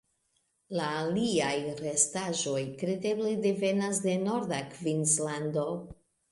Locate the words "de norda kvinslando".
4.09-5.71